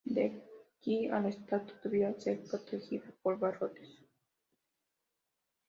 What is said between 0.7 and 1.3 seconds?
que la